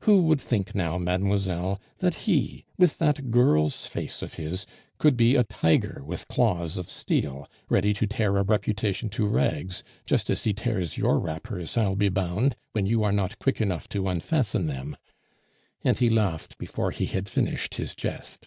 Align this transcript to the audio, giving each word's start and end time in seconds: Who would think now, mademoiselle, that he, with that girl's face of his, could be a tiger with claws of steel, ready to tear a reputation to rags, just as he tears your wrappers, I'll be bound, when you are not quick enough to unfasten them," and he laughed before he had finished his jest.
Who 0.00 0.20
would 0.24 0.38
think 0.38 0.74
now, 0.74 0.98
mademoiselle, 0.98 1.80
that 2.00 2.12
he, 2.28 2.66
with 2.76 2.98
that 2.98 3.30
girl's 3.30 3.86
face 3.86 4.20
of 4.20 4.34
his, 4.34 4.66
could 4.98 5.16
be 5.16 5.34
a 5.34 5.44
tiger 5.44 6.02
with 6.04 6.28
claws 6.28 6.76
of 6.76 6.90
steel, 6.90 7.48
ready 7.70 7.94
to 7.94 8.06
tear 8.06 8.36
a 8.36 8.42
reputation 8.42 9.08
to 9.08 9.26
rags, 9.26 9.82
just 10.04 10.28
as 10.28 10.44
he 10.44 10.52
tears 10.52 10.98
your 10.98 11.18
wrappers, 11.18 11.78
I'll 11.78 11.96
be 11.96 12.10
bound, 12.10 12.54
when 12.72 12.84
you 12.84 13.02
are 13.02 13.12
not 13.12 13.38
quick 13.38 13.62
enough 13.62 13.88
to 13.88 14.08
unfasten 14.10 14.66
them," 14.66 14.94
and 15.82 15.96
he 15.96 16.10
laughed 16.10 16.58
before 16.58 16.90
he 16.90 17.06
had 17.06 17.26
finished 17.26 17.76
his 17.76 17.94
jest. 17.94 18.46